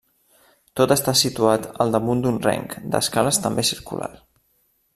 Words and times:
Tot 0.79 0.93
està 0.95 1.13
situat 1.19 1.67
al 1.85 1.93
damunt 1.97 2.23
d'un 2.25 2.39
reng 2.47 2.65
d'escales 2.95 3.41
també 3.45 3.67
circular. 3.73 4.13